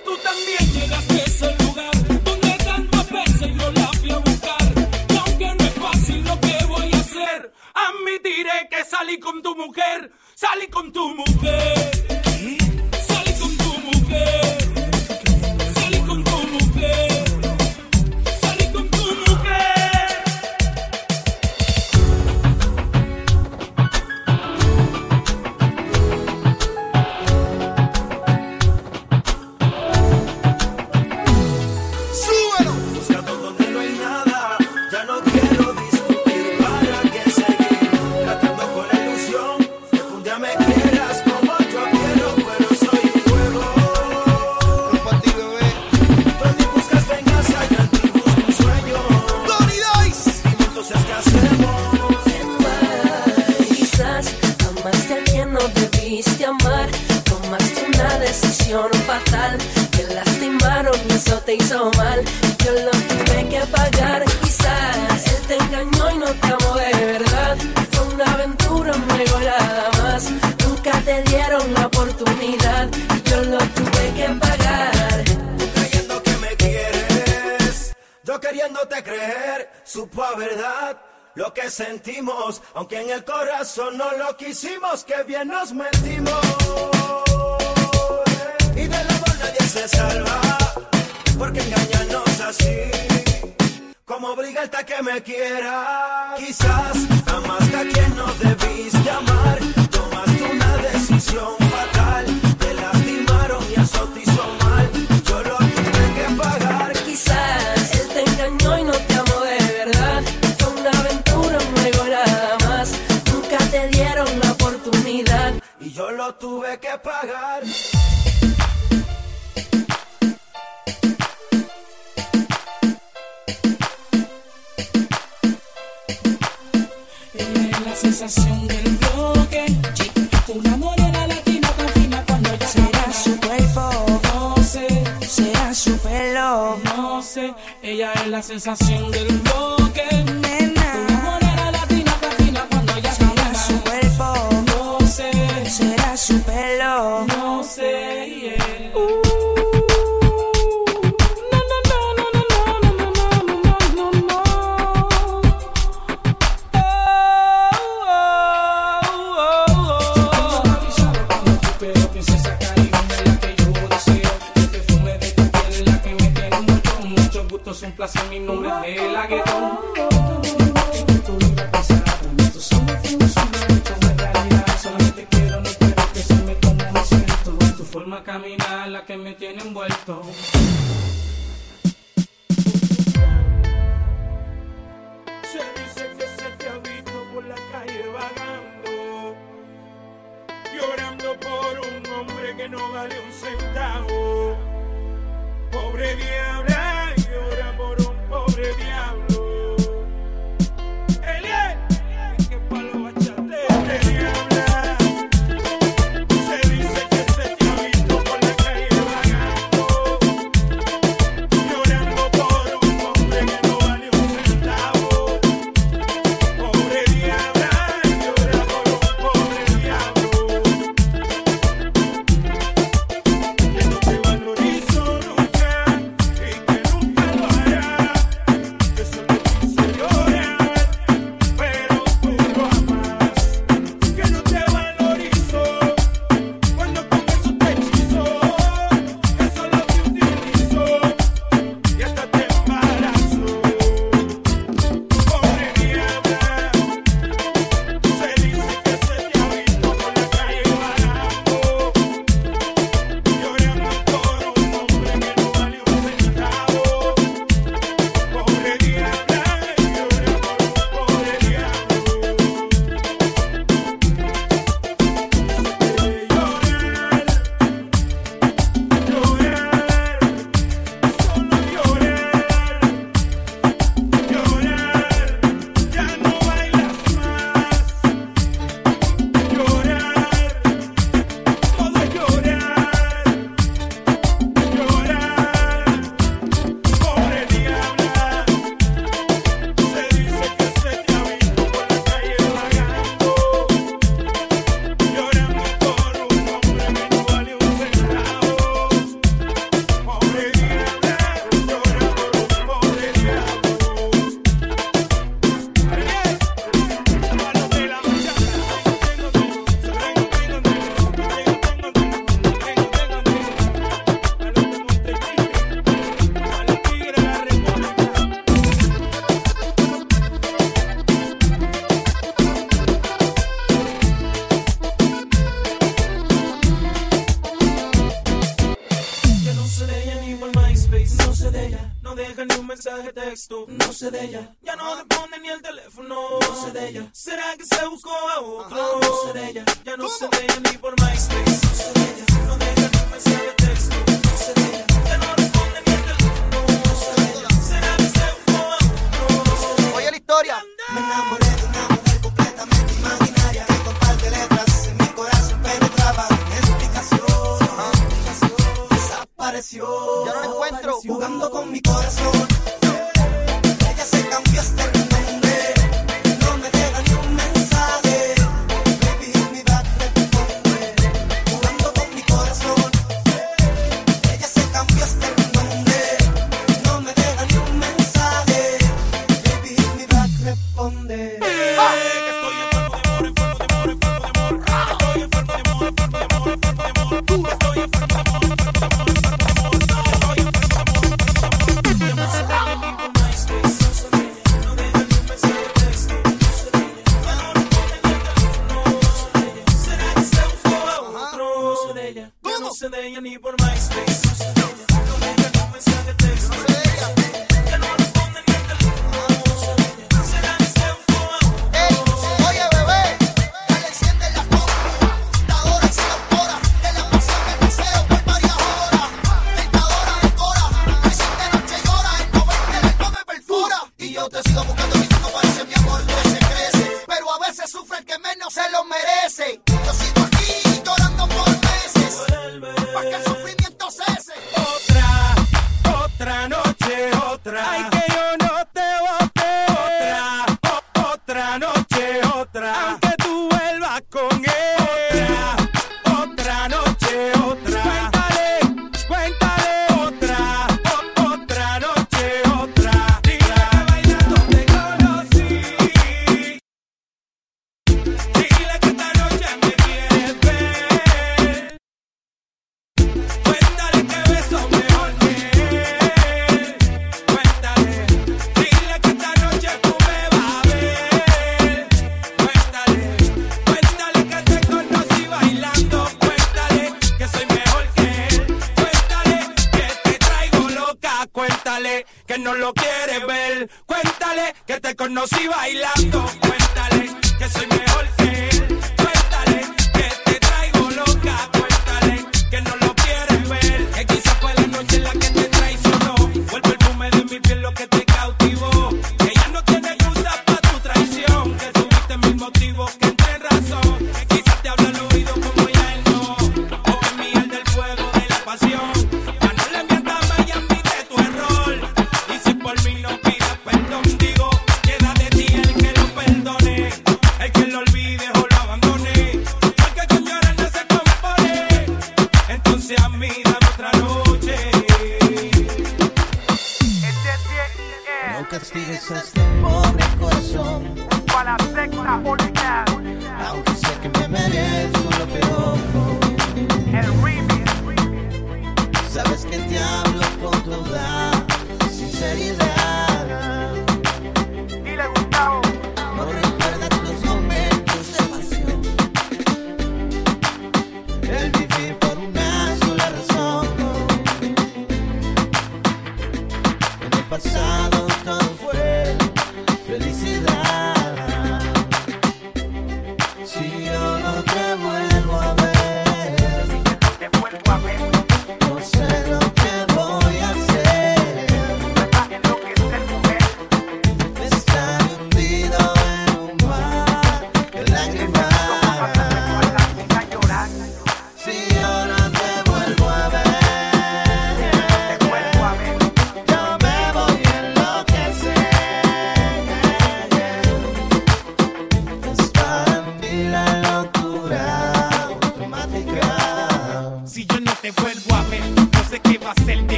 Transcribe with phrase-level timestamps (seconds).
[0.00, 1.11] tú también llegaste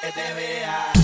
[0.00, 0.98] que te veas.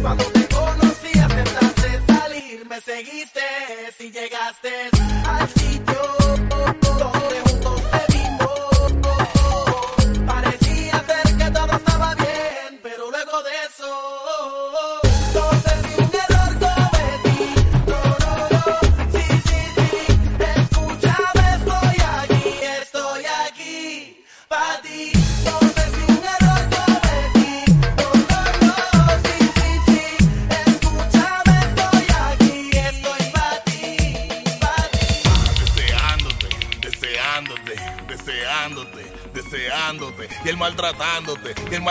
[0.00, 3.40] Cuando te conocí, aceptaste salir, me seguiste
[3.98, 4.95] si llegaste.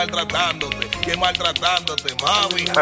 [0.06, 2.64] maltratándote, que maltratándote, mami.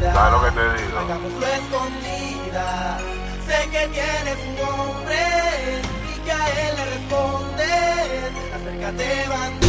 [0.00, 0.98] Claro que te digo.
[1.46, 2.98] Escondida.
[3.46, 5.16] Sé que tienes un hombre
[6.12, 8.32] y que a él le respondes.
[8.52, 9.61] Acércate, bandida.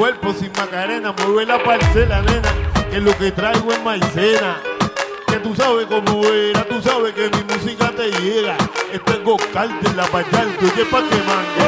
[0.00, 2.50] cuerpo sin macarena, mueve la parcela, nena,
[2.90, 4.56] que lo que traigo es maicena.
[5.26, 8.56] Que tú sabes cómo era, tú sabes que mi música te llega.
[8.90, 11.59] Esto es gocarte, la pachal, tú que pa' que manga.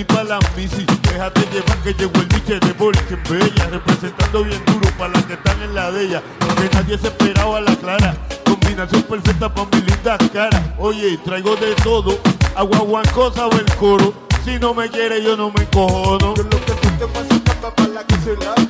[0.00, 0.86] ni pa' la misi.
[1.02, 5.24] Déjate llevar que llegó el biche de Boris en Bella, representando bien duro para las
[5.24, 6.22] que están en la de ella.
[6.38, 8.16] Porque nadie se esperaba la clara.
[8.44, 10.74] Combinación perfecta pa' mi linda cara.
[10.78, 12.18] Oye, traigo de todo.
[12.56, 14.14] Agua guancosa o el coro.
[14.44, 16.32] Si no me quiere, yo no me encojono.
[16.34, 18.69] Que lo que tú te pasa, pa' la que se la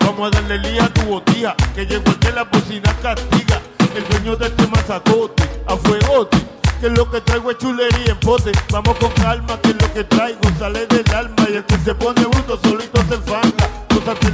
[0.00, 3.62] Vamos a darle lía a tu botija, que llegó el que la bocina castiga.
[3.96, 6.38] El dueño de este mazacote, a fuegote,
[6.80, 8.52] que lo que traigo es chulería en pote.
[8.70, 11.46] Vamos con calma, que lo que traigo sale del alma.
[11.48, 13.68] Y el que se pone bruto solito se enfanga.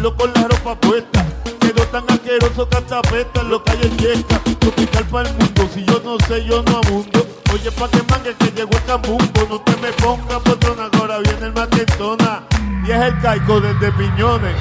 [0.00, 1.24] Los con la ropa puesta.
[1.60, 4.40] Quedó tan asqueroso que hasta pesta en los calles yesca.
[4.58, 7.26] Tropical para el mundo, si yo no sé, yo no abundo.
[7.52, 9.46] Oye, pa' que mangue que llegó el cambumbo.
[9.48, 12.47] No te me pongas, patrona, ahora viene el maquetona
[12.88, 14.56] y es el caico desde Piñones.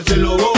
[0.00, 0.57] que se lo.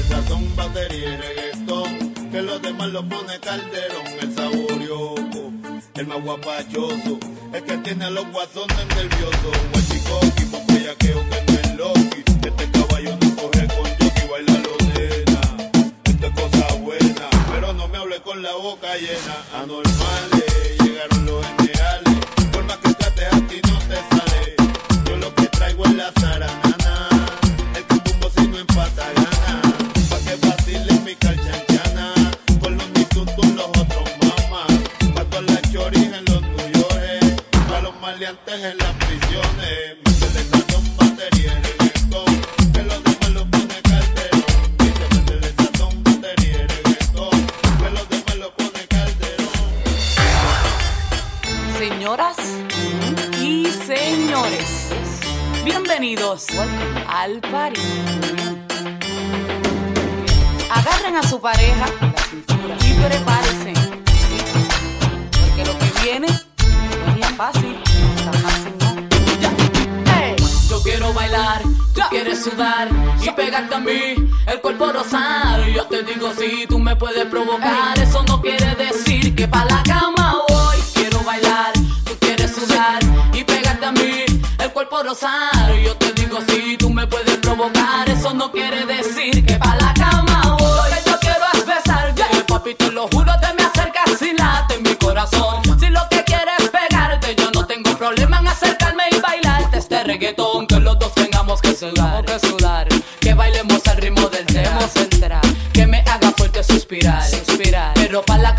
[0.00, 5.52] cerveza son batería y reggaetón, que los demás lo pone calderón, el saborioco,
[5.94, 7.18] el más guapachoso,
[7.52, 13.16] el que tiene a los guasones nerviosos, guachicoqui, pompella que no es loqui, este caballo
[13.20, 15.40] no corre con yoki, baila lotena,
[16.04, 20.39] esto es cosa buena, pero no me hable con la boca llena, anormal.
[73.88, 75.72] el cuerpo no sabe.
[75.72, 77.98] Yo te digo si tú me puedes provocar.
[77.98, 80.76] Eso no quiere decir que pa' la cama voy.
[80.94, 81.72] Quiero bailar,
[82.04, 82.98] tú quieres sudar
[83.32, 84.24] y pegarte a mí,
[84.58, 85.82] el cuerpo no sabe.
[85.84, 88.08] Yo te digo si tú me puedes provocar.
[88.08, 90.90] Eso no quiere decir que pa' la cama voy.
[90.90, 92.30] Que yo quiero es besar, yeah.
[92.30, 95.62] Yeah, papi, te lo juro, te me acercas y late en mi corazón.
[95.78, 100.66] Si lo que quieres pegarte, yo no tengo problema en acercarme y bailarte este reggaetón.
[100.66, 102.24] Que los dos tengamos que sudar.
[102.26, 102.89] Que sudar.
[106.90, 107.98] suspirar, suspirar.
[107.98, 108.52] Me ropa la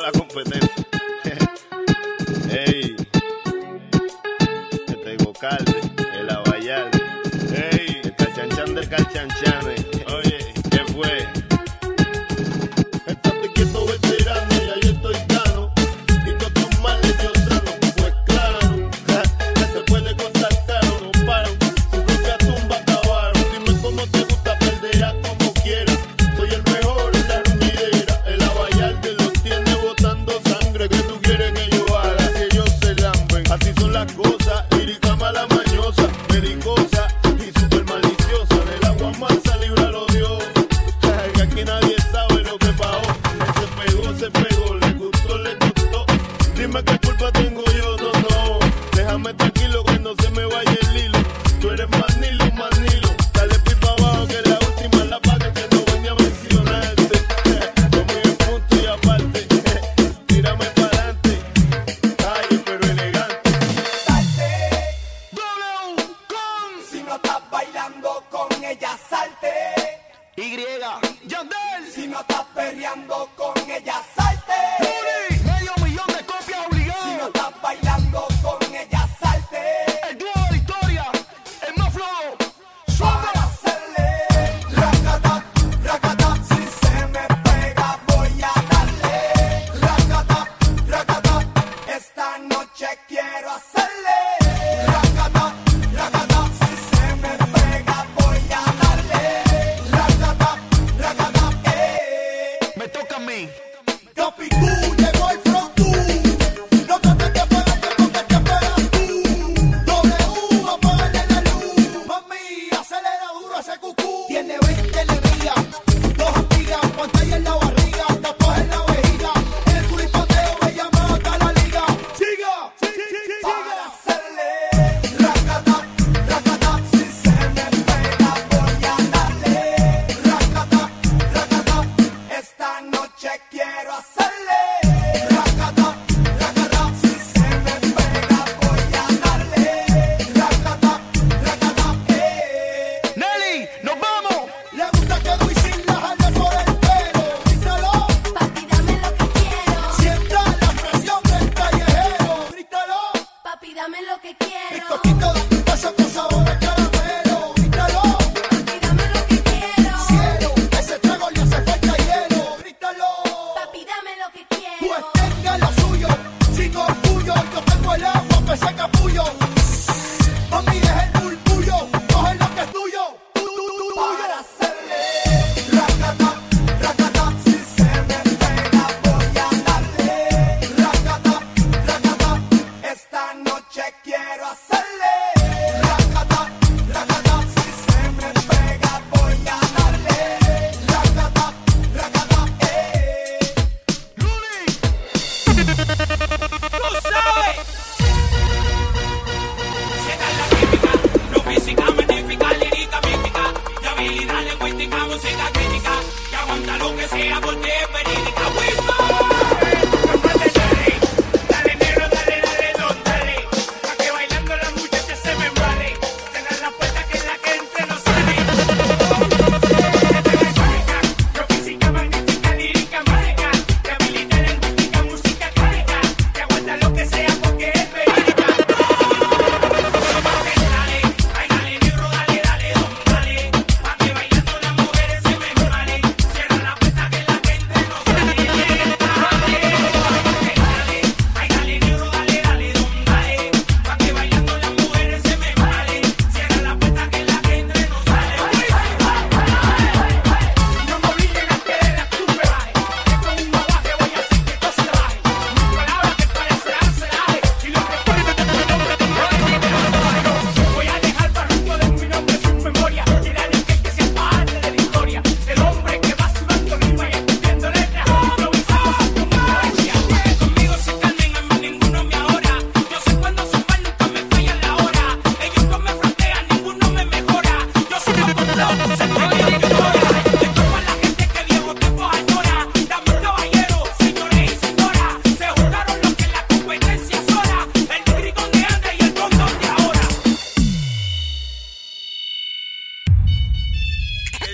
[0.00, 0.70] la competencia.
[2.50, 2.96] Ey,
[4.88, 5.22] este es
[6.14, 6.90] el Abayal,
[7.52, 9.67] ey, el Cachanchan el Cachanchan.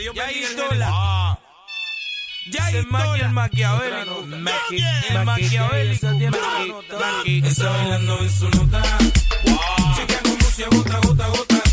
[0.04, 0.88] Dios ya bendiga el la...
[0.92, 1.38] Ah.
[2.50, 6.08] Ya hay el maquiavélico, el maquiavélico,
[7.42, 8.82] está bailando en su nota.
[9.96, 11.63] Checa como se agota, gota, gota.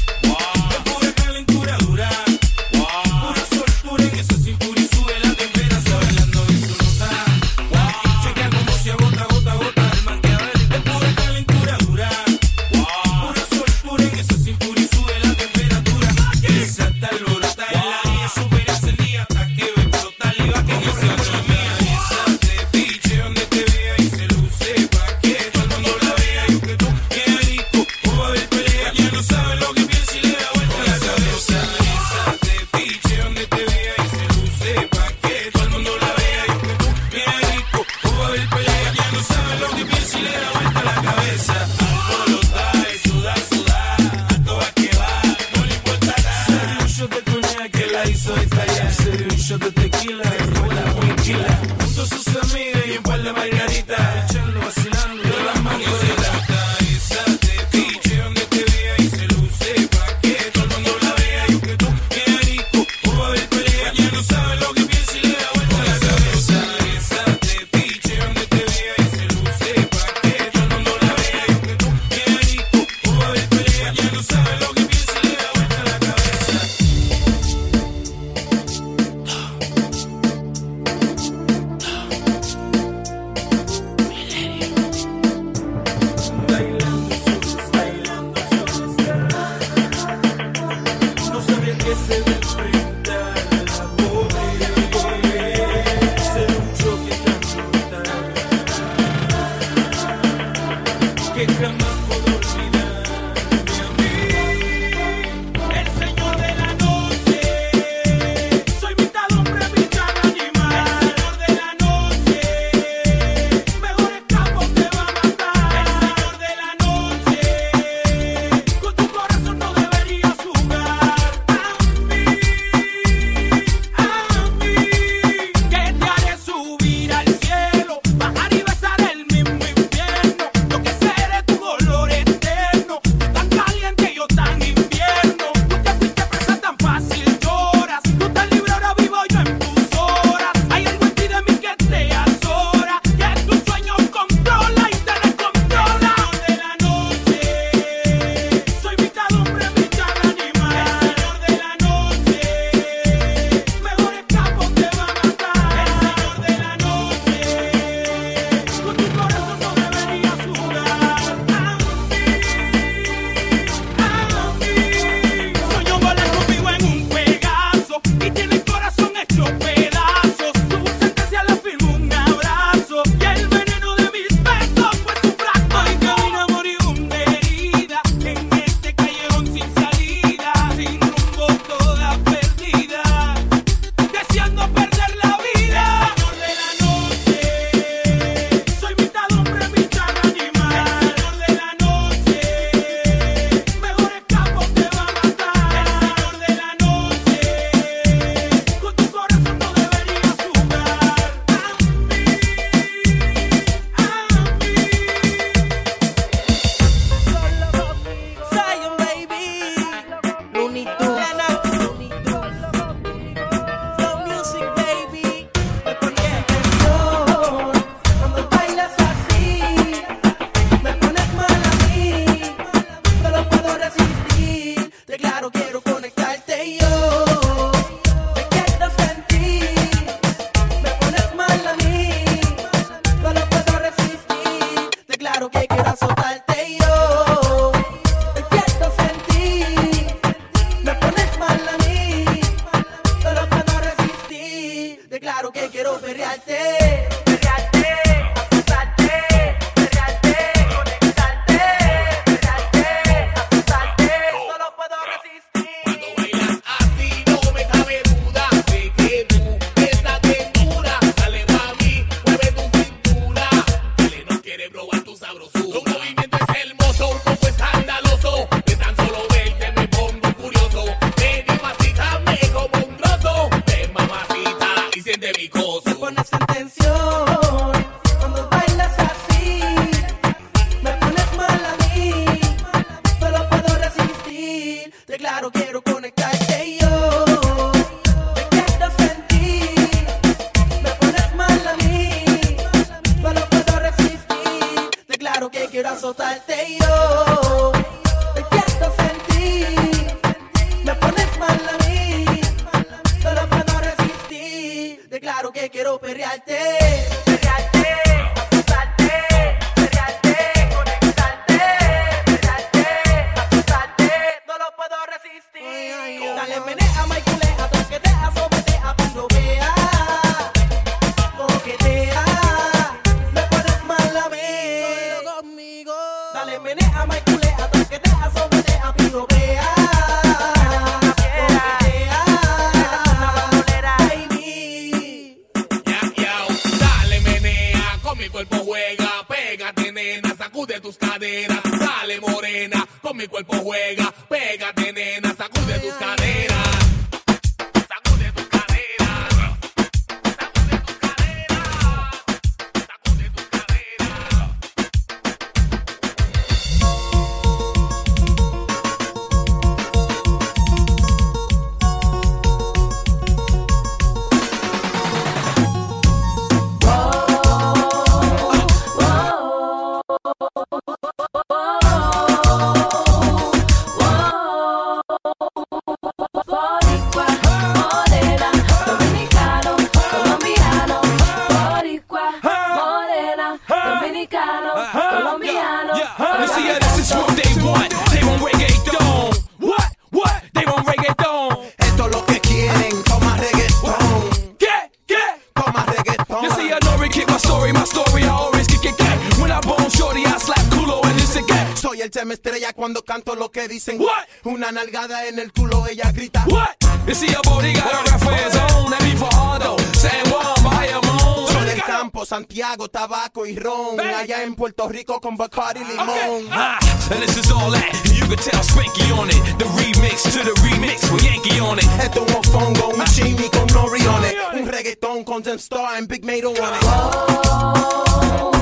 [403.72, 404.28] dicen What?
[404.44, 406.44] Una nalgada en el culo, ella grita.
[406.48, 406.76] What?
[407.08, 411.82] You see your body got a reference on Every Fajardo, San Juan, Bayamón Son el
[411.82, 414.00] campo, Santiago, tabaco y ron.
[414.00, 416.48] Allá en Puerto Rico con Bacardi limón okay.
[416.52, 416.78] ah,
[417.12, 419.42] And this is all that You can tell Spanky on it.
[419.58, 421.86] The remix to the remix with Yankee on it.
[422.04, 423.06] Esto es un fongo, un ah.
[423.06, 424.36] chimi con Nori on it.
[424.54, 426.84] Un reggaetón con Dem Star and Big Mato on it.
[426.84, 428.61] Oh.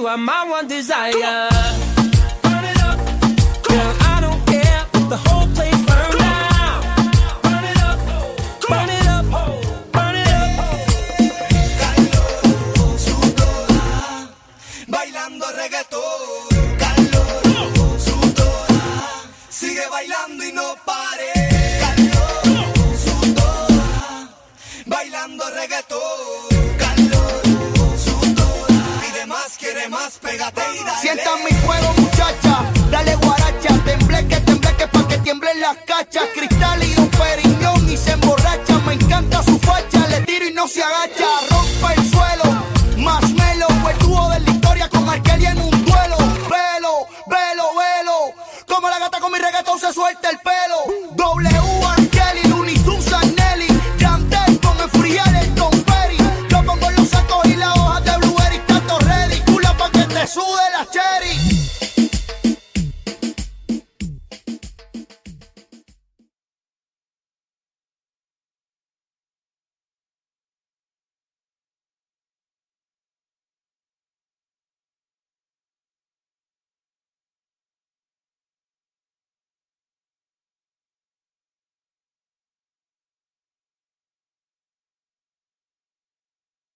[0.00, 1.49] you are my one desire.